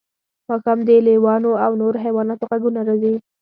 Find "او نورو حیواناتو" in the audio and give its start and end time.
1.65-2.47